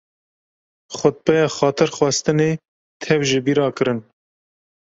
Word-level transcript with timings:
Xutbeya 0.97 1.43
Xatirxwestinê 1.55 2.49
tev 3.03 3.19
ji 3.29 3.39
bîra 3.45 3.67
kirin. 3.77 3.99